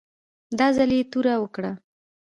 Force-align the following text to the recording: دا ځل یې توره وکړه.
دا 0.57 0.67
ځل 0.77 0.91
یې 0.97 1.03
توره 1.11 1.35
وکړه. 1.39 1.71